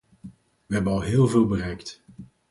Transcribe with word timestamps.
We 0.65 0.73
hebben 0.75 0.93
al 0.93 1.01
heel 1.01 1.27
veel 1.27 1.47
bereikt. 1.47 2.03